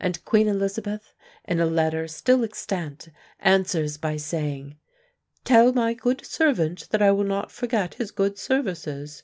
[0.00, 1.12] And Queen Elizabeth,
[1.44, 3.10] in a letter still extant,
[3.40, 4.78] answers by saying:
[5.44, 9.22] 'Tell my good servant that I will not forget his good services.'